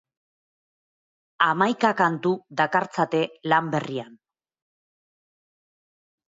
Hamaika 1.47 1.91
kantu 1.99 2.31
dakartzate 2.61 3.21
lan 3.53 3.69
berrian. 3.77 4.17